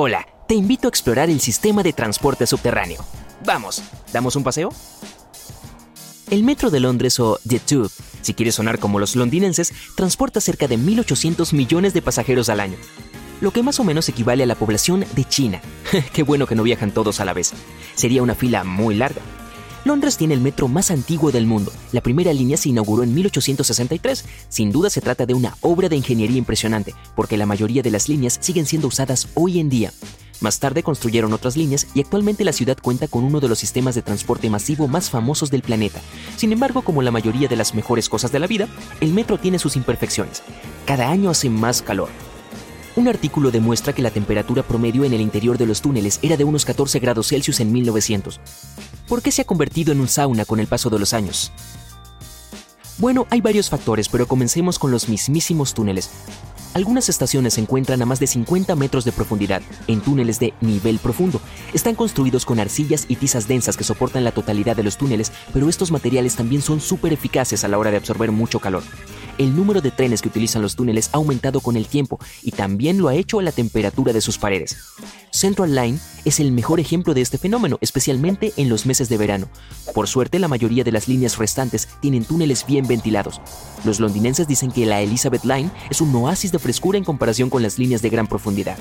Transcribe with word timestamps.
Hola, 0.00 0.28
te 0.46 0.54
invito 0.54 0.86
a 0.86 0.90
explorar 0.90 1.28
el 1.28 1.40
sistema 1.40 1.82
de 1.82 1.92
transporte 1.92 2.46
subterráneo. 2.46 3.04
Vamos, 3.44 3.82
¿damos 4.12 4.36
un 4.36 4.44
paseo? 4.44 4.68
El 6.30 6.44
metro 6.44 6.70
de 6.70 6.78
Londres 6.78 7.18
o 7.18 7.40
The 7.44 7.58
Tube, 7.58 7.90
si 8.22 8.32
quieres 8.32 8.54
sonar 8.54 8.78
como 8.78 9.00
los 9.00 9.16
londinenses, 9.16 9.72
transporta 9.96 10.40
cerca 10.40 10.68
de 10.68 10.78
1.800 10.78 11.52
millones 11.52 11.94
de 11.94 12.02
pasajeros 12.02 12.48
al 12.48 12.60
año, 12.60 12.76
lo 13.40 13.50
que 13.50 13.64
más 13.64 13.80
o 13.80 13.84
menos 13.84 14.08
equivale 14.08 14.44
a 14.44 14.46
la 14.46 14.54
población 14.54 15.04
de 15.16 15.24
China. 15.24 15.60
Qué 16.12 16.22
bueno 16.22 16.46
que 16.46 16.54
no 16.54 16.62
viajan 16.62 16.92
todos 16.92 17.18
a 17.18 17.24
la 17.24 17.32
vez. 17.32 17.52
Sería 17.96 18.22
una 18.22 18.36
fila 18.36 18.62
muy 18.62 18.94
larga. 18.94 19.20
Londres 19.88 20.18
tiene 20.18 20.34
el 20.34 20.42
metro 20.42 20.68
más 20.68 20.90
antiguo 20.90 21.32
del 21.32 21.46
mundo. 21.46 21.72
La 21.92 22.02
primera 22.02 22.30
línea 22.34 22.58
se 22.58 22.68
inauguró 22.68 23.02
en 23.04 23.14
1863. 23.14 24.22
Sin 24.50 24.70
duda 24.70 24.90
se 24.90 25.00
trata 25.00 25.24
de 25.24 25.32
una 25.32 25.56
obra 25.62 25.88
de 25.88 25.96
ingeniería 25.96 26.36
impresionante, 26.36 26.94
porque 27.16 27.38
la 27.38 27.46
mayoría 27.46 27.80
de 27.80 27.90
las 27.90 28.06
líneas 28.06 28.36
siguen 28.38 28.66
siendo 28.66 28.88
usadas 28.88 29.28
hoy 29.32 29.58
en 29.58 29.70
día. 29.70 29.90
Más 30.40 30.60
tarde 30.60 30.82
construyeron 30.82 31.32
otras 31.32 31.56
líneas 31.56 31.86
y 31.94 32.00
actualmente 32.00 32.44
la 32.44 32.52
ciudad 32.52 32.76
cuenta 32.76 33.08
con 33.08 33.24
uno 33.24 33.40
de 33.40 33.48
los 33.48 33.58
sistemas 33.58 33.94
de 33.94 34.02
transporte 34.02 34.50
masivo 34.50 34.88
más 34.88 35.08
famosos 35.08 35.50
del 35.50 35.62
planeta. 35.62 36.02
Sin 36.36 36.52
embargo, 36.52 36.82
como 36.82 37.00
la 37.00 37.10
mayoría 37.10 37.48
de 37.48 37.56
las 37.56 37.74
mejores 37.74 38.10
cosas 38.10 38.30
de 38.30 38.40
la 38.40 38.46
vida, 38.46 38.68
el 39.00 39.14
metro 39.14 39.38
tiene 39.38 39.58
sus 39.58 39.74
imperfecciones. 39.74 40.42
Cada 40.84 41.08
año 41.08 41.30
hace 41.30 41.48
más 41.48 41.80
calor. 41.80 42.10
Un 42.94 43.08
artículo 43.08 43.50
demuestra 43.50 43.94
que 43.94 44.02
la 44.02 44.10
temperatura 44.10 44.62
promedio 44.64 45.04
en 45.04 45.14
el 45.14 45.22
interior 45.22 45.56
de 45.56 45.66
los 45.66 45.80
túneles 45.80 46.18
era 46.20 46.36
de 46.36 46.44
unos 46.44 46.64
14 46.64 46.98
grados 46.98 47.28
Celsius 47.28 47.60
en 47.60 47.72
1900. 47.72 48.38
¿Por 49.08 49.22
qué 49.22 49.32
se 49.32 49.40
ha 49.40 49.46
convertido 49.46 49.92
en 49.92 50.00
un 50.00 50.08
sauna 50.08 50.44
con 50.44 50.60
el 50.60 50.66
paso 50.66 50.90
de 50.90 50.98
los 50.98 51.14
años? 51.14 51.50
Bueno, 52.98 53.26
hay 53.30 53.40
varios 53.40 53.70
factores, 53.70 54.08
pero 54.08 54.28
comencemos 54.28 54.78
con 54.78 54.90
los 54.90 55.08
mismísimos 55.08 55.72
túneles. 55.72 56.10
Algunas 56.74 57.08
estaciones 57.08 57.54
se 57.54 57.62
encuentran 57.62 58.02
a 58.02 58.06
más 58.06 58.20
de 58.20 58.26
50 58.26 58.76
metros 58.76 59.06
de 59.06 59.12
profundidad, 59.12 59.62
en 59.86 60.02
túneles 60.02 60.38
de 60.38 60.52
nivel 60.60 60.98
profundo. 60.98 61.40
Están 61.72 61.94
construidos 61.94 62.44
con 62.44 62.60
arcillas 62.60 63.06
y 63.08 63.16
tizas 63.16 63.48
densas 63.48 63.78
que 63.78 63.84
soportan 63.84 64.24
la 64.24 64.32
totalidad 64.32 64.76
de 64.76 64.82
los 64.82 64.98
túneles, 64.98 65.32
pero 65.54 65.70
estos 65.70 65.90
materiales 65.90 66.36
también 66.36 66.60
son 66.60 66.80
súper 66.80 67.14
eficaces 67.14 67.64
a 67.64 67.68
la 67.68 67.78
hora 67.78 67.90
de 67.90 67.96
absorber 67.96 68.30
mucho 68.30 68.60
calor. 68.60 68.82
El 69.38 69.54
número 69.54 69.80
de 69.80 69.92
trenes 69.92 70.20
que 70.20 70.28
utilizan 70.28 70.62
los 70.62 70.74
túneles 70.74 71.10
ha 71.12 71.18
aumentado 71.18 71.60
con 71.60 71.76
el 71.76 71.86
tiempo 71.86 72.18
y 72.42 72.50
también 72.50 72.98
lo 72.98 73.08
ha 73.08 73.14
hecho 73.14 73.40
la 73.40 73.52
temperatura 73.52 74.12
de 74.12 74.20
sus 74.20 74.36
paredes. 74.36 74.76
Central 75.30 75.74
Line 75.74 75.98
es 76.24 76.40
el 76.40 76.50
mejor 76.50 76.80
ejemplo 76.80 77.14
de 77.14 77.20
este 77.20 77.38
fenómeno, 77.38 77.78
especialmente 77.80 78.52
en 78.56 78.68
los 78.68 78.84
meses 78.84 79.08
de 79.08 79.16
verano. 79.16 79.48
Por 79.94 80.08
suerte, 80.08 80.40
la 80.40 80.48
mayoría 80.48 80.82
de 80.82 80.92
las 80.92 81.06
líneas 81.06 81.38
restantes 81.38 81.88
tienen 82.00 82.24
túneles 82.24 82.66
bien 82.66 82.86
ventilados. 82.88 83.40
Los 83.84 84.00
londinenses 84.00 84.48
dicen 84.48 84.72
que 84.72 84.86
la 84.86 85.00
Elizabeth 85.00 85.44
Line 85.44 85.70
es 85.88 86.00
un 86.00 86.14
oasis 86.16 86.50
de 86.50 86.58
frescura 86.58 86.98
en 86.98 87.04
comparación 87.04 87.48
con 87.48 87.62
las 87.62 87.78
líneas 87.78 88.02
de 88.02 88.10
gran 88.10 88.26
profundidad. 88.26 88.76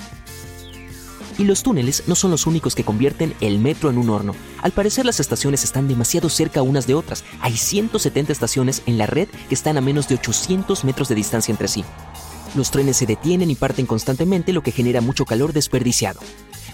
Y 1.38 1.44
los 1.44 1.62
túneles 1.62 2.04
no 2.08 2.16
son 2.16 2.32
los 2.32 2.48
únicos 2.48 2.74
que 2.74 2.84
convierten 2.84 3.36
el 3.42 3.60
metro 3.60 3.90
en 3.90 3.98
un 3.98 4.10
horno. 4.10 4.34
Al 4.62 4.72
parecer 4.72 5.06
las 5.06 5.20
estaciones 5.20 5.64
están 5.64 5.88
demasiado 5.88 6.30
cerca 6.30 6.64
unas 6.64 6.88
de 6.88 6.96
otras. 6.96 7.24
Hay 7.42 7.56
170 7.56 8.32
estaciones 8.32 8.82
en 8.88 8.98
la 8.98 9.06
red 9.06 9.28
que 9.48 9.56
están 9.56 9.78
a 9.78 9.82
menos 9.82 10.08
de 10.08 10.16
800 10.16 10.84
metros 10.84 11.10
de 11.10 11.16
distancia 11.16 11.52
entre 11.52 11.68
sí. 11.68 11.84
Los 12.56 12.72
trenes 12.72 12.98
se 12.98 13.06
detienen 13.06 13.52
y 13.52 13.56
parten 13.56 13.86
constantemente, 13.86 14.54
lo 14.54 14.64
que 14.64 14.72
genera 14.72 15.02
mucho 15.02 15.26
calor 15.26 15.54
desperdiciado. 15.54 16.20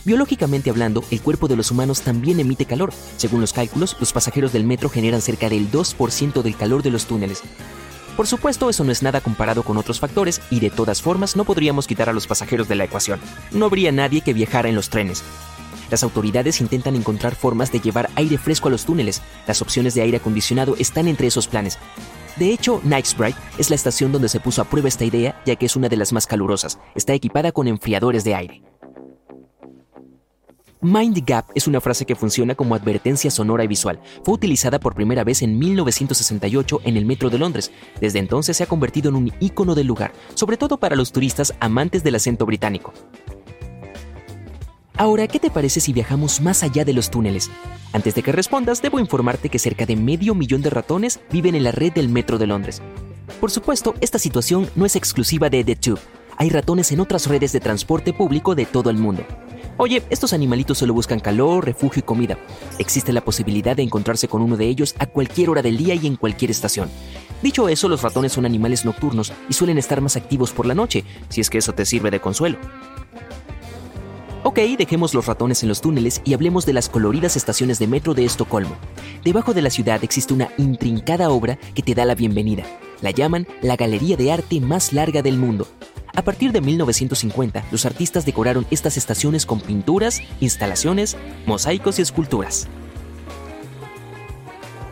Biológicamente 0.06 0.70
hablando, 0.70 1.04
el 1.12 1.22
cuerpo 1.22 1.48
de 1.48 1.56
los 1.56 1.72
humanos 1.72 2.02
también 2.02 2.40
emite 2.40 2.66
calor. 2.66 2.94
Según 3.18 3.42
los 3.42 3.54
cálculos, 3.54 3.98
los 4.00 4.14
pasajeros 4.14 4.54
del 4.54 4.66
metro 4.66 4.90
generan 4.90 5.22
cerca 5.22 5.50
del 5.50 5.72
2% 5.72 6.42
del 6.42 6.56
calor 6.56 6.84
de 6.84 6.92
los 6.92 7.06
túneles. 7.06 7.42
Por 8.16 8.28
supuesto, 8.28 8.70
eso 8.70 8.84
no 8.84 8.92
es 8.92 9.02
nada 9.02 9.22
comparado 9.22 9.64
con 9.64 9.78
otros 9.78 10.00
factores 10.00 10.42
y 10.52 10.60
de 10.60 10.70
todas 10.70 11.02
formas 11.02 11.36
no 11.36 11.46
podríamos 11.46 11.88
quitar 11.88 12.10
a 12.10 12.14
los 12.14 12.28
pasajeros 12.28 12.68
de 12.68 12.76
la 12.76 12.84
ecuación. 12.84 13.20
No 13.52 13.66
habría 13.66 13.92
nadie 13.92 14.22
que 14.22 14.34
viajara 14.34 14.70
en 14.70 14.76
los 14.76 14.90
trenes. 14.90 15.24
Las 15.90 16.04
autoridades 16.04 16.62
intentan 16.62 16.96
encontrar 16.96 17.36
formas 17.36 17.72
de 17.72 17.80
llevar 17.80 18.10
aire 18.16 18.38
fresco 18.38 18.68
a 18.68 18.72
los 18.72 18.86
túneles. 18.86 19.22
Las 19.48 19.62
opciones 19.62 19.94
de 19.96 20.02
aire 20.02 20.18
acondicionado 20.18 20.76
están 20.78 21.08
entre 21.08 21.28
esos 21.28 21.48
planes. 21.48 21.78
De 22.36 22.52
hecho, 22.52 22.80
Knightsbridge 22.82 23.36
es 23.58 23.70
la 23.70 23.76
estación 23.76 24.12
donde 24.12 24.30
se 24.30 24.40
puso 24.40 24.62
a 24.62 24.66
prueba 24.66 24.88
esta 24.88 25.06
idea, 25.06 25.40
ya 25.46 25.56
que 25.56 25.68
es 25.68 25.76
una 25.76 25.90
de 25.90 25.98
las 25.98 26.14
más 26.14 26.26
calurosas. 26.26 26.80
Está 26.96 27.14
equipada 27.14 27.52
con 27.52 27.68
enfriadores 27.68 28.24
de 28.24 28.36
aire. 28.36 28.73
Mind 30.84 31.16
the 31.16 31.24
Gap 31.26 31.46
es 31.56 31.66
una 31.66 31.80
frase 31.80 32.06
que 32.06 32.14
funciona 32.14 32.56
como 32.56 32.76
advertencia 32.76 33.32
sonora 33.32 33.64
y 33.64 33.68
visual. 33.68 34.02
Fue 34.26 34.34
utilizada 34.34 34.82
por 34.82 34.94
primera 34.94 35.24
vez 35.24 35.42
en 35.42 35.58
1968 35.58 36.82
en 36.84 36.98
el 36.98 37.06
metro 37.06 37.30
de 37.30 37.38
Londres. 37.38 37.72
Desde 38.02 38.20
entonces 38.20 38.58
se 38.58 38.64
ha 38.64 38.68
convertido 38.68 39.08
en 39.08 39.16
un 39.16 39.32
icono 39.40 39.76
del 39.76 39.88
lugar, 39.88 40.12
sobre 40.34 40.58
todo 40.58 40.78
para 40.78 40.98
los 40.98 41.14
turistas 41.14 41.54
amantes 41.62 42.04
del 42.04 42.16
acento 42.16 42.46
británico. 42.46 42.94
Ahora, 44.98 45.26
¿qué 45.28 45.40
te 45.40 45.50
parece 45.50 45.80
si 45.80 45.94
viajamos 45.94 46.42
más 46.42 46.64
allá 46.64 46.84
de 46.84 46.92
los 46.92 47.10
túneles? 47.10 47.50
Antes 47.94 48.14
de 48.14 48.22
que 48.22 48.34
respondas, 48.34 48.82
debo 48.82 49.00
informarte 49.00 49.48
que 49.48 49.60
cerca 49.60 49.86
de 49.86 49.96
medio 49.96 50.36
millón 50.36 50.62
de 50.62 50.70
ratones 50.70 51.22
viven 51.32 51.56
en 51.56 51.64
la 51.64 51.72
red 51.72 51.94
del 51.94 52.10
metro 52.10 52.38
de 52.38 52.48
Londres. 52.48 52.82
Por 53.40 53.52
supuesto, 53.52 53.96
esta 54.02 54.20
situación 54.20 54.70
no 54.76 54.86
es 54.86 54.98
exclusiva 54.98 55.50
de 55.50 55.64
The 55.64 55.78
Tube. 55.78 56.02
Hay 56.36 56.50
ratones 56.50 56.92
en 56.92 57.00
otras 57.00 57.28
redes 57.28 57.54
de 57.54 57.62
transporte 57.62 58.12
público 58.12 58.54
de 58.54 58.66
todo 58.66 58.90
el 58.90 58.98
mundo. 58.98 59.26
Oye, 59.78 60.04
estos 60.12 60.34
animalitos 60.34 60.78
solo 60.78 60.94
buscan 60.94 61.20
calor, 61.20 61.66
refugio 61.66 62.02
y 62.02 62.04
comida. 62.04 62.38
Existe 62.78 63.12
la 63.12 63.26
posibilidad 63.26 63.76
de 63.76 63.82
encontrarse 63.84 64.28
con 64.28 64.42
uno 64.44 64.56
de 64.56 64.68
ellos 64.68 64.94
a 65.00 65.08
cualquier 65.08 65.50
hora 65.50 65.64
del 65.64 65.78
día 65.78 65.96
y 65.96 66.06
en 66.06 66.16
cualquier 66.16 66.52
estación. 66.52 66.90
Dicho 67.42 67.68
eso, 67.68 67.90
los 67.90 68.04
ratones 68.04 68.32
son 68.32 68.46
animales 68.46 68.86
nocturnos 68.86 69.34
y 69.50 69.54
suelen 69.54 69.80
estar 69.80 70.00
más 70.00 70.16
activos 70.16 70.52
por 70.52 70.68
la 70.68 70.76
noche, 70.76 71.04
si 71.30 71.42
es 71.42 71.50
que 71.50 71.58
eso 71.58 71.74
te 71.74 71.86
sirve 71.86 72.12
de 72.12 72.22
consuelo. 72.22 72.58
Ok, 74.44 74.60
dejemos 74.78 75.14
los 75.14 75.26
ratones 75.26 75.64
en 75.64 75.70
los 75.70 75.82
túneles 75.82 76.22
y 76.24 76.34
hablemos 76.34 76.66
de 76.66 76.74
las 76.74 76.90
coloridas 76.90 77.36
estaciones 77.36 77.80
de 77.80 77.88
metro 77.88 78.14
de 78.14 78.26
Estocolmo. 78.26 78.76
Debajo 79.24 79.54
de 79.54 79.62
la 79.62 79.70
ciudad 79.70 80.04
existe 80.04 80.34
una 80.34 80.50
intrincada 80.58 81.30
obra 81.30 81.58
que 81.74 81.82
te 81.82 81.96
da 81.96 82.06
la 82.06 82.14
bienvenida. 82.14 82.64
La 83.02 83.12
llaman 83.12 83.48
la 83.62 83.76
galería 83.76 84.18
de 84.18 84.32
arte 84.32 84.60
más 84.60 84.94
larga 84.94 85.22
del 85.22 85.38
mundo. 85.38 85.68
A 86.16 86.22
partir 86.24 86.52
de 86.52 86.62
1950, 86.62 87.66
los 87.72 87.88
artistas 87.88 88.24
decoraron 88.24 88.68
estas 88.70 88.98
estaciones 88.98 89.48
con 89.48 89.60
pinturas, 89.60 90.22
instalaciones, 90.42 91.18
mosaicos 91.48 91.98
y 91.98 92.04
esculturas. 92.04 92.68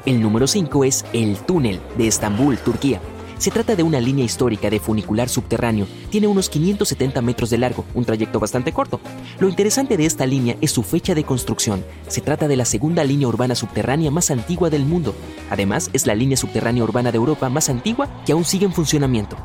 El 0.07 0.19
número 0.19 0.47
5 0.47 0.83
es 0.83 1.05
el 1.13 1.37
túnel 1.37 1.79
de 1.95 2.07
Estambul, 2.07 2.57
Turquía. 2.57 2.99
Se 3.37 3.51
trata 3.51 3.75
de 3.75 3.83
una 3.83 3.99
línea 3.99 4.25
histórica 4.25 4.71
de 4.71 4.79
funicular 4.79 5.29
subterráneo. 5.29 5.87
Tiene 6.09 6.25
unos 6.25 6.49
570 6.49 7.21
metros 7.21 7.51
de 7.51 7.59
largo, 7.59 7.85
un 7.93 8.05
trayecto 8.05 8.39
bastante 8.39 8.71
corto. 8.71 8.99
Lo 9.39 9.47
interesante 9.47 9.97
de 9.97 10.05
esta 10.05 10.25
línea 10.25 10.57
es 10.59 10.71
su 10.71 10.81
fecha 10.81 11.13
de 11.13 11.23
construcción. 11.23 11.83
Se 12.07 12.21
trata 12.21 12.47
de 12.47 12.55
la 12.55 12.65
segunda 12.65 13.03
línea 13.03 13.27
urbana 13.27 13.53
subterránea 13.53 14.09
más 14.09 14.31
antigua 14.31 14.71
del 14.71 14.85
mundo. 14.85 15.13
Además, 15.51 15.91
es 15.93 16.07
la 16.07 16.15
línea 16.15 16.37
subterránea 16.37 16.83
urbana 16.83 17.11
de 17.11 17.17
Europa 17.17 17.47
más 17.49 17.69
antigua 17.69 18.09
que 18.25 18.31
aún 18.31 18.45
sigue 18.45 18.65
en 18.65 18.73
funcionamiento. 18.73 19.37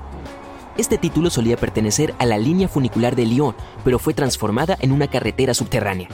Este 0.78 0.98
título 0.98 1.30
solía 1.30 1.56
pertenecer 1.56 2.14
a 2.18 2.26
la 2.26 2.36
línea 2.36 2.68
funicular 2.68 3.16
de 3.16 3.24
Lyon, 3.24 3.54
pero 3.82 3.98
fue 3.98 4.12
transformada 4.12 4.76
en 4.80 4.92
una 4.92 5.08
carretera 5.08 5.54
subterránea. 5.54 6.08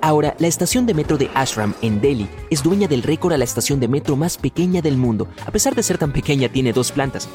Ahora, 0.00 0.34
la 0.40 0.48
estación 0.48 0.84
de 0.84 0.94
metro 0.94 1.16
de 1.16 1.30
Ashram 1.32 1.74
en 1.80 2.00
Delhi 2.00 2.28
es 2.50 2.64
dueña 2.64 2.88
del 2.88 3.04
récord 3.04 3.32
a 3.34 3.38
la 3.38 3.44
estación 3.44 3.78
de 3.78 3.86
metro 3.86 4.16
más 4.16 4.36
pequeña 4.36 4.82
del 4.82 4.96
mundo. 4.96 5.28
A 5.46 5.52
pesar 5.52 5.76
de 5.76 5.84
ser 5.84 5.96
tan 5.96 6.12
pequeña, 6.12 6.48
tiene 6.48 6.72
dos 6.72 6.90
plantas. 6.90 7.28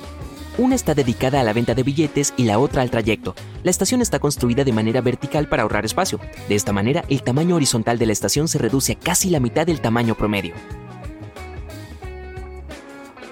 Una 0.57 0.75
está 0.75 0.93
dedicada 0.93 1.39
a 1.39 1.43
la 1.45 1.53
venta 1.53 1.73
de 1.73 1.83
billetes 1.83 2.33
y 2.35 2.43
la 2.43 2.59
otra 2.59 2.81
al 2.81 2.89
trayecto. 2.89 3.35
La 3.63 3.71
estación 3.71 4.01
está 4.01 4.19
construida 4.19 4.65
de 4.65 4.73
manera 4.73 4.99
vertical 4.99 5.47
para 5.47 5.63
ahorrar 5.63 5.85
espacio. 5.85 6.19
De 6.49 6.55
esta 6.55 6.73
manera, 6.73 7.05
el 7.07 7.23
tamaño 7.23 7.55
horizontal 7.55 7.97
de 7.97 8.07
la 8.07 8.13
estación 8.13 8.49
se 8.49 8.57
reduce 8.57 8.93
a 8.93 8.99
casi 8.99 9.29
la 9.29 9.39
mitad 9.39 9.65
del 9.65 9.79
tamaño 9.79 10.15
promedio. 10.15 10.53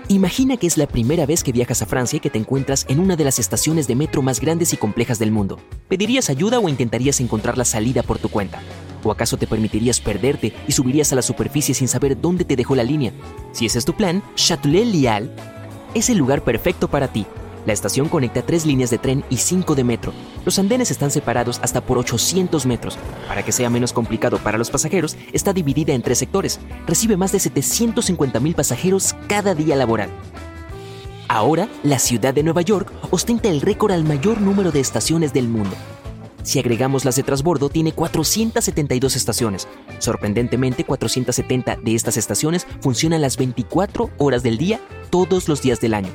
Imagina 0.07 0.56
que 0.57 0.68
es 0.68 0.78
la 0.78 0.86
primera 0.86 1.25
vez 1.25 1.44
que 1.44 1.52
viajas 1.52 1.81
a 1.81 1.88
Francia 1.88 2.18
y 2.18 2.19
que 2.19 2.30
te 2.30 2.38
encuentras 2.38 2.86
en 2.90 3.00
una 3.00 3.16
de 3.16 3.24
las 3.24 3.40
estaciones 3.40 3.88
de 3.88 3.96
metro 3.96 4.22
más 4.22 4.40
grandes 4.40 4.72
y 4.72 4.78
complejas 4.78 5.18
del 5.18 5.31
mundo. 5.31 5.60
¿Pedirías 5.88 6.30
ayuda 6.30 6.60
o 6.60 6.69
intentarías 6.69 7.19
encontrar 7.22 7.57
la 7.57 7.66
salida 7.66 8.04
por 8.04 8.19
tu 8.19 8.30
cuenta? 8.30 8.62
¿O 9.04 9.12
acaso 9.12 9.38
te 9.38 9.48
permitirías 9.48 10.00
perderte 10.00 10.54
y 10.68 10.74
subirías 10.74 11.12
a 11.12 11.16
la 11.16 11.24
superficie 11.24 11.74
sin 11.74 11.88
saber 11.88 12.22
dónde 12.22 12.46
te 12.46 12.56
dejó 12.56 12.75
la 12.75 12.84
línea? 12.84 13.13
Si 13.52 13.66
ese 13.66 13.80
es 13.80 13.86
tu 13.86 13.94
plan, 13.94 14.22
Châtelet-Lial 14.36 15.31
es 15.96 16.10
el 16.12 16.19
lugar 16.19 16.44
perfecto 16.44 16.88
para 16.88 17.07
ti. 17.07 17.25
La 17.66 17.74
estación 17.74 18.10
conecta 18.10 18.44
tres 18.44 18.66
líneas 18.66 18.92
de 18.92 19.00
tren 19.00 19.24
y 19.30 19.38
cinco 19.38 19.74
de 19.76 19.84
metro. 19.84 20.14
Los 20.46 20.60
andenes 20.60 20.92
están 20.92 21.10
separados 21.10 21.60
hasta 21.64 21.82
por 21.82 21.98
800 21.98 22.66
metros. 22.66 22.98
Para 23.28 23.44
que 23.44 23.52
sea 23.52 23.70
menos 23.70 23.92
complicado 23.92 24.38
para 24.38 24.58
los 24.58 24.70
pasajeros, 24.70 25.18
está 25.34 25.52
dividida 25.52 25.94
en 25.94 26.04
tres 26.04 26.20
sectores. 26.20 26.60
Recibe 26.86 27.18
más 27.18 27.32
de 27.32 27.40
750 27.40 28.40
mil 28.40 28.54
pasajeros 28.54 29.16
cada 29.28 29.56
día 29.56 29.76
laboral. 29.76 30.10
Ahora, 31.28 31.68
la 31.82 31.98
ciudad 31.98 32.36
de 32.36 32.44
Nueva 32.44 32.62
York 32.62 32.92
ostenta 33.10 33.50
el 33.50 33.62
récord 33.62 33.92
al 33.92 34.04
mayor 34.04 34.40
número 34.42 34.72
de 34.72 34.80
estaciones 34.80 35.34
del 35.34 35.48
mundo. 35.48 35.76
Si 36.44 36.60
agregamos 36.60 37.06
las 37.06 37.16
de 37.16 37.24
transbordo, 37.24 37.70
tiene 37.70 37.92
472 37.92 39.16
estaciones. 39.16 39.68
Sorprendentemente, 39.98 40.84
470 40.84 41.78
de 41.78 41.96
estas 41.96 42.18
estaciones 42.18 42.68
funcionan 42.82 43.22
las 43.22 43.38
24 43.38 44.12
horas 44.20 44.44
del 44.44 44.60
día, 44.60 44.80
todos 45.10 45.50
los 45.50 45.64
días 45.64 45.82
del 45.82 45.96
año. 45.96 46.12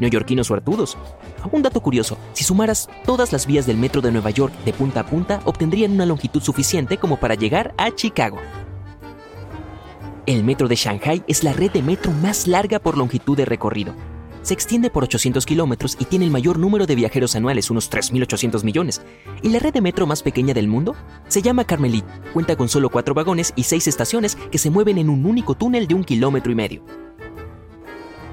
Neoyorquinos 0.00 0.48
suertudos. 0.48 0.98
Un 1.52 1.62
dato 1.62 1.80
curioso, 1.80 2.18
si 2.32 2.42
sumaras 2.42 2.88
todas 3.04 3.32
las 3.32 3.46
vías 3.46 3.66
del 3.66 3.76
metro 3.76 4.00
de 4.00 4.10
Nueva 4.10 4.30
York 4.30 4.52
de 4.64 4.72
punta 4.72 5.00
a 5.00 5.06
punta, 5.06 5.40
obtendrían 5.44 5.92
una 5.92 6.06
longitud 6.06 6.42
suficiente 6.42 6.98
como 6.98 7.18
para 7.18 7.36
llegar 7.36 7.74
a 7.78 7.92
Chicago. 7.92 8.38
El 10.26 10.42
metro 10.42 10.66
de 10.66 10.76
Shanghai 10.76 11.22
es 11.28 11.44
la 11.44 11.52
red 11.52 11.70
de 11.70 11.82
metro 11.82 12.10
más 12.12 12.46
larga 12.46 12.78
por 12.78 12.98
longitud 12.98 13.36
de 13.36 13.44
recorrido 13.44 13.94
se 14.42 14.54
extiende 14.54 14.90
por 14.90 15.04
800 15.04 15.44
kilómetros 15.44 15.96
y 15.98 16.06
tiene 16.06 16.24
el 16.24 16.30
mayor 16.30 16.58
número 16.58 16.86
de 16.86 16.94
viajeros 16.94 17.36
anuales, 17.36 17.70
unos 17.70 17.90
3.800 17.90 18.64
millones. 18.64 19.02
¿Y 19.42 19.50
la 19.50 19.58
red 19.58 19.72
de 19.72 19.80
metro 19.80 20.06
más 20.06 20.22
pequeña 20.22 20.54
del 20.54 20.68
mundo? 20.68 20.94
Se 21.28 21.42
llama 21.42 21.64
Carmelit. 21.64 22.04
Cuenta 22.32 22.56
con 22.56 22.68
solo 22.68 22.88
cuatro 22.90 23.14
vagones 23.14 23.52
y 23.56 23.64
seis 23.64 23.86
estaciones 23.86 24.36
que 24.50 24.58
se 24.58 24.70
mueven 24.70 24.98
en 24.98 25.10
un 25.10 25.26
único 25.26 25.54
túnel 25.54 25.86
de 25.86 25.94
un 25.94 26.04
kilómetro 26.04 26.50
y 26.50 26.54
medio. 26.54 27.09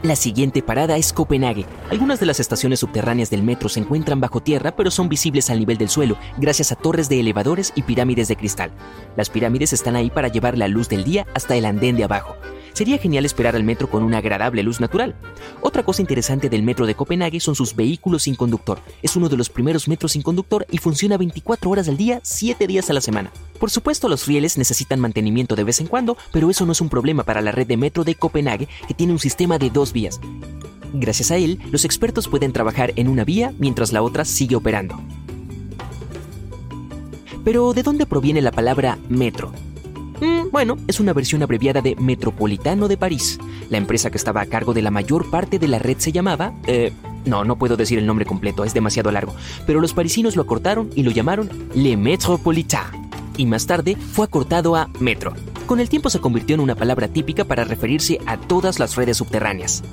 La 0.03 0.15
siguiente 0.15 0.61
parada 0.61 0.95
es 0.95 1.11
Copenhague. 1.11 1.65
Algunas 1.89 2.19
de 2.19 2.27
las 2.27 2.39
estaciones 2.39 2.79
subterráneas 2.81 3.31
del 3.31 3.41
metro 3.41 3.67
se 3.67 3.79
encuentran 3.79 4.21
bajo 4.21 4.41
tierra, 4.41 4.75
pero 4.75 4.91
son 4.91 5.09
visibles 5.09 5.49
al 5.49 5.59
nivel 5.59 5.79
del 5.79 5.89
suelo, 5.89 6.17
gracias 6.38 6.71
a 6.71 6.75
torres 6.75 7.09
de 7.09 7.19
elevadores 7.19 7.73
y 7.75 7.81
pirámides 7.81 8.27
de 8.27 8.35
cristal. 8.35 8.71
Las 9.15 9.31
pirámides 9.31 9.73
están 9.73 9.95
ahí 9.95 10.11
para 10.11 10.27
llevar 10.27 10.55
la 10.55 10.67
luz 10.67 10.88
del 10.88 11.03
día 11.03 11.25
hasta 11.33 11.55
el 11.55 11.65
andén 11.65 11.97
de 11.97 12.03
abajo. 12.03 12.35
Sería 12.77 13.00
genial 13.00 13.25
esperar 13.25 13.56
al 13.56 13.63
metro 13.63 13.89
con 13.89 14.03
una 14.03 14.19
agradable 14.19 14.62
luz 14.62 14.79
natural. 14.79 15.15
Otra 15.62 15.81
cosa 15.81 16.03
interesante 16.03 16.47
del 16.47 16.62
metro 16.62 16.85
de 16.85 16.94
Copenhague 16.94 17.39
son 17.39 17.56
sus 17.56 17.75
vehículos 17.75 18.21
sin 18.21 18.35
conductor. 18.35 18.77
Es 19.01 19.15
uno 19.15 19.29
de 19.29 19.35
los 19.35 19.50
primeros 19.50 19.88
metros 19.88 20.12
sin 20.12 20.21
conductor 20.21 20.63
y 20.69 20.77
funciona 20.77 21.18
24 21.18 21.71
horas 21.71 21.89
al 21.89 21.97
día, 21.97 22.19
7 22.21 22.68
días 22.68 22.88
a 22.91 22.94
la 22.94 23.01
semana. 23.01 23.31
Por 23.59 23.71
supuesto, 23.71 24.07
los 24.07 24.27
rieles 24.27 24.59
necesitan 24.59 25.00
mantenimiento 25.00 25.56
de 25.56 25.63
vez 25.63 25.79
en 25.79 25.88
cuando, 25.88 26.18
pero 26.31 26.51
eso 26.51 26.68
no 26.68 26.71
es 26.71 26.79
un 26.79 26.89
problema 26.89 27.24
para 27.24 27.41
la 27.41 27.51
red 27.51 27.65
de 27.65 27.77
metro 27.77 28.03
de 28.03 28.13
Copenhague, 28.13 28.68
que 28.88 28.94
tiene 28.94 29.13
un 29.13 29.18
sistema 29.18 29.57
de 29.57 29.71
dos 29.71 29.91
vías. 29.91 30.19
Gracias 30.94 31.31
a 31.31 31.38
él, 31.38 31.59
los 31.71 31.83
expertos 31.83 32.27
pueden 32.27 32.53
trabajar 32.53 32.94
en 32.95 33.07
una 33.07 33.23
vía 33.23 33.56
mientras 33.57 33.91
la 33.91 34.03
otra 34.03 34.23
sigue 34.23 34.56
operando. 34.56 35.01
Pero, 37.44 37.73
¿de 37.73 37.81
dónde 37.81 38.06
proviene 38.06 38.44
la 38.44 38.51
palabra 38.51 39.00
metro? 39.09 39.51
Bueno, 40.51 40.77
es 40.88 40.99
una 40.99 41.13
versión 41.13 41.44
abreviada 41.44 41.81
de 41.81 41.95
Metropolitano 41.95 42.88
de 42.88 42.97
París. 42.97 43.39
La 43.69 43.77
empresa 43.77 44.09
que 44.09 44.17
estaba 44.17 44.41
a 44.41 44.45
cargo 44.45 44.73
de 44.73 44.81
la 44.81 44.91
mayor 44.91 45.29
parte 45.29 45.59
de 45.59 45.67
la 45.67 45.79
red 45.79 45.97
se 45.99 46.11
llamaba... 46.11 46.53
Eh, 46.67 46.91
no, 47.25 47.44
no 47.44 47.57
puedo 47.57 47.75
decir 47.75 47.99
el 47.99 48.05
nombre 48.05 48.25
completo, 48.25 48.63
es 48.63 48.73
demasiado 48.73 49.11
largo, 49.11 49.35
pero 49.65 49.81
los 49.81 49.94
parisinos 49.94 50.38
lo 50.38 50.44
acortaron 50.44 50.89
y 50.95 51.03
lo 51.03 51.11
llamaron 51.11 51.49
Le 51.75 51.97
Métropolitain. 51.97 53.09
Y 53.35 53.45
más 53.45 53.67
tarde 53.67 53.97
fue 53.97 54.25
acortado 54.25 54.77
a 54.77 54.88
Metro. 54.99 55.33
Con 55.65 55.81
el 55.81 55.89
tiempo 55.89 56.09
se 56.09 56.21
convirtió 56.21 56.55
en 56.55 56.61
una 56.61 56.75
palabra 56.75 57.09
típica 57.09 57.44
para 57.44 57.65
referirse 57.65 58.19
a 58.25 58.38
todas 58.38 58.79
las 58.79 58.95
redes 58.95 59.17
subterráneas. 59.17 59.83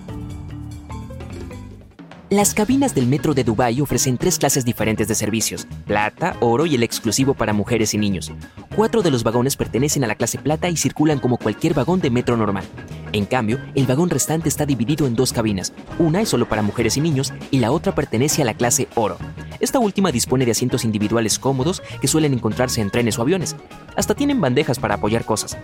Las 2.34 2.52
cabinas 2.52 2.96
del 2.96 3.06
metro 3.06 3.32
de 3.32 3.44
Dubái 3.44 3.80
ofrecen 3.80 4.18
tres 4.18 4.40
clases 4.40 4.64
diferentes 4.64 5.06
de 5.06 5.14
servicios, 5.14 5.68
plata, 5.86 6.36
oro 6.40 6.66
y 6.66 6.74
el 6.74 6.82
exclusivo 6.82 7.34
para 7.34 7.52
mujeres 7.52 7.94
y 7.94 7.98
niños. 7.98 8.32
Cuatro 8.74 9.02
de 9.02 9.12
los 9.12 9.22
vagones 9.22 9.54
pertenecen 9.54 10.02
a 10.02 10.08
la 10.08 10.16
clase 10.16 10.38
plata 10.38 10.68
y 10.68 10.76
circulan 10.76 11.20
como 11.20 11.38
cualquier 11.38 11.74
vagón 11.74 12.00
de 12.00 12.10
metro 12.10 12.36
normal. 12.36 12.64
En 13.12 13.24
cambio, 13.24 13.60
el 13.76 13.86
vagón 13.86 14.10
restante 14.10 14.48
está 14.48 14.66
dividido 14.66 15.06
en 15.06 15.14
dos 15.14 15.32
cabinas, 15.32 15.72
una 16.00 16.22
es 16.22 16.28
solo 16.28 16.48
para 16.48 16.62
mujeres 16.62 16.96
y 16.96 17.02
niños 17.02 17.32
y 17.52 17.60
la 17.60 17.70
otra 17.70 17.94
pertenece 17.94 18.42
a 18.42 18.46
la 18.46 18.54
clase 18.54 18.88
oro. 18.96 19.16
Esta 19.60 19.78
última 19.78 20.10
dispone 20.10 20.44
de 20.44 20.50
asientos 20.50 20.84
individuales 20.84 21.38
cómodos 21.38 21.84
que 22.00 22.08
suelen 22.08 22.34
encontrarse 22.34 22.80
en 22.80 22.90
trenes 22.90 23.16
o 23.16 23.22
aviones. 23.22 23.54
Hasta 23.94 24.16
tienen 24.16 24.40
bandejas 24.40 24.80
para 24.80 24.96
apoyar 24.96 25.24
cosas. 25.24 25.56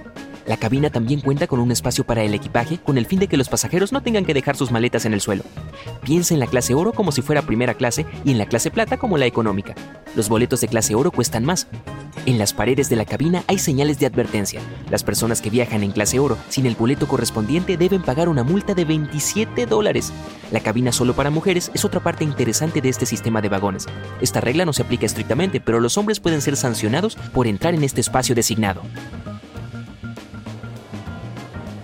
La 0.51 0.57
cabina 0.57 0.91
también 0.91 1.21
cuenta 1.21 1.47
con 1.47 1.61
un 1.61 1.71
espacio 1.71 2.03
para 2.03 2.25
el 2.25 2.35
equipaje 2.35 2.79
con 2.79 2.99
el 2.99 3.07
fin 3.07 3.21
de 3.21 3.29
que 3.29 3.37
los 3.37 3.49
pasajeros 3.49 3.93
no 3.93 4.03
tengan 4.03 4.25
que 4.25 4.35
dejar 4.35 4.57
sus 4.57 4.73
maletas 4.73 5.05
en 5.05 5.15
el 5.15 5.21
suelo. 5.21 5.45
Piensa 6.03 6.35
en 6.35 6.41
la 6.41 6.49
clase 6.49 6.75
oro 6.75 6.93
como 6.93 7.13
si 7.13 7.23
fuera 7.23 7.43
primera 7.43 7.75
clase 7.75 8.05
y 8.25 8.33
en 8.33 8.39
la 8.39 8.47
clase 8.47 8.73
plata 8.73 8.97
como 8.97 9.17
la 9.17 9.27
económica. 9.27 9.77
Los 10.17 10.29
boletos 10.29 10.61
de 10.61 10.67
clase 10.67 10.97
oro 10.97 11.13
cuestan 11.13 11.45
más. 11.45 11.69
En 12.27 12.37
las 12.37 12.53
paredes 12.53 12.89
de 12.89 12.97
la 12.97 13.05
cabina 13.05 13.45
hay 13.47 13.61
señales 13.61 14.01
de 14.01 14.07
advertencia. 14.07 14.61
Las 14.91 15.05
personas 15.05 15.41
que 15.41 15.51
viajan 15.51 15.85
en 15.85 15.93
clase 15.93 16.19
oro 16.19 16.37
sin 16.49 16.67
el 16.67 16.75
boleto 16.75 17.07
correspondiente 17.07 17.77
deben 17.77 18.03
pagar 18.03 18.29
una 18.29 18.43
multa 18.43 18.75
de 18.75 18.85
27 18.85 19.67
dólares. 19.67 20.13
La 20.51 20.59
cabina 20.59 20.91
solo 20.91 21.15
para 21.15 21.31
mujeres 21.31 21.71
es 21.75 21.85
otra 21.85 22.01
parte 22.01 22.25
interesante 22.25 22.81
de 22.81 22.89
este 22.89 23.07
sistema 23.07 23.41
de 23.41 23.51
vagones. 23.51 23.87
Esta 24.21 24.41
regla 24.41 24.65
no 24.65 24.73
se 24.73 24.83
aplica 24.83 25.07
estrictamente, 25.07 25.61
pero 25.61 25.79
los 25.79 25.97
hombres 25.97 26.19
pueden 26.19 26.43
ser 26.43 26.57
sancionados 26.57 27.15
por 27.33 27.47
entrar 27.47 27.73
en 27.73 27.85
este 27.85 28.01
espacio 28.01 28.35
designado. 28.35 28.83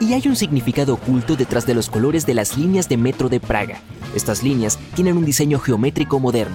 Y 0.06 0.14
hay 0.14 0.28
un 0.28 0.36
significado 0.36 0.94
oculto 0.94 1.34
detrás 1.34 1.66
de 1.66 1.74
los 1.74 1.90
colores 1.90 2.26
de 2.26 2.34
las 2.34 2.56
líneas 2.56 2.88
de 2.88 2.96
metro 2.96 3.28
de 3.28 3.40
Praga. 3.40 3.80
Estas 4.14 4.44
líneas 4.44 4.78
tienen 4.94 5.16
un 5.16 5.24
diseño 5.24 5.58
geométrico 5.58 6.20
moderno. 6.20 6.54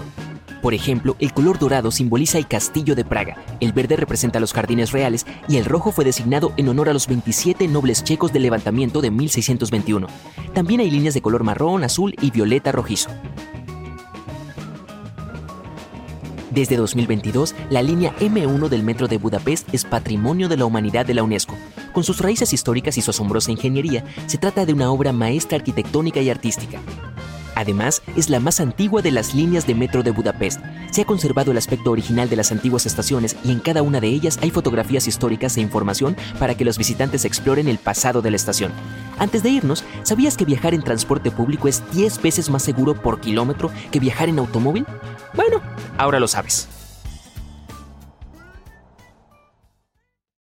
Por 0.62 0.74
ejemplo, 0.74 1.18
el 1.20 1.34
color 1.34 1.60
dorado 1.60 1.92
simboliza 1.92 2.38
el 2.38 2.48
castillo 2.48 2.96
de 2.96 3.04
Praga, 3.04 3.36
el 3.60 3.74
verde 3.74 3.98
representa 3.98 4.40
los 4.40 4.54
jardines 4.54 4.94
reales 4.94 5.26
y 5.50 5.58
el 5.58 5.66
rojo 5.66 5.92
fue 5.92 6.06
designado 6.06 6.54
en 6.56 6.70
honor 6.70 6.88
a 6.88 6.94
los 6.94 7.08
27 7.08 7.68
nobles 7.68 8.06
checos 8.06 8.32
del 8.32 8.44
levantamiento 8.44 9.02
de 9.02 9.12
1621. 9.12 10.08
También 10.54 10.80
hay 10.80 10.90
líneas 10.90 11.14
de 11.14 11.22
color 11.22 11.44
marrón, 11.44 11.84
azul 11.84 12.16
y 12.22 12.32
violeta 12.32 12.72
rojizo. 12.72 13.10
Desde 16.52 16.76
2022, 16.76 17.56
la 17.70 17.82
línea 17.82 18.14
M1 18.20 18.68
del 18.68 18.84
metro 18.84 19.08
de 19.08 19.18
Budapest 19.18 19.74
es 19.74 19.86
Patrimonio 19.86 20.50
de 20.50 20.58
la 20.58 20.66
Humanidad 20.66 21.06
de 21.06 21.14
la 21.14 21.24
UNESCO. 21.24 21.56
Con 21.94 22.04
sus 22.04 22.20
raíces 22.20 22.52
históricas 22.52 22.98
y 22.98 23.02
su 23.02 23.12
asombrosa 23.12 23.52
ingeniería, 23.52 24.04
se 24.28 24.38
trata 24.38 24.66
de 24.66 24.74
una 24.74 24.92
obra 24.92 25.14
maestra 25.14 25.58
arquitectónica 25.58 26.20
y 26.20 26.30
artística. 26.30 26.80
Además, 27.62 28.02
es 28.16 28.28
la 28.32 28.40
más 28.40 28.60
antigua 28.60 29.04
de 29.04 29.12
las 29.12 29.36
líneas 29.36 29.68
de 29.68 29.76
metro 29.76 30.02
de 30.02 30.10
Budapest. 30.10 30.60
Se 30.90 31.04
ha 31.04 31.06
conservado 31.06 31.52
el 31.52 31.60
aspecto 31.60 31.92
original 31.92 32.28
de 32.28 32.36
las 32.36 32.52
antiguas 32.52 32.88
estaciones 32.88 33.38
y 33.44 33.52
en 33.52 33.60
cada 33.60 33.84
una 33.84 34.00
de 34.00 34.08
ellas 34.08 34.40
hay 34.42 34.50
fotografías 34.50 35.08
históricas 35.08 35.56
e 35.56 35.62
información 35.62 36.18
para 36.40 36.56
que 36.56 36.66
los 36.66 36.80
visitantes 36.80 37.24
exploren 37.24 37.68
el 37.68 37.78
pasado 37.78 38.24
de 38.24 38.32
la 38.32 38.38
estación. 38.38 38.72
Antes 39.20 39.44
de 39.44 39.52
irnos, 39.52 39.84
¿sabías 40.02 40.38
que 40.38 40.46
viajar 40.46 40.74
en 40.74 40.82
transporte 40.82 41.30
público 41.30 41.68
es 41.68 41.84
10 41.92 42.24
veces 42.24 42.50
más 42.50 42.64
seguro 42.64 42.96
por 42.96 43.22
kilómetro 43.22 43.70
que 43.92 44.00
viajar 44.00 44.28
en 44.28 44.40
automóvil? 44.40 44.88
Bueno, 45.36 45.62
ahora 46.00 46.20
lo 46.20 46.28
sabes. 46.28 46.68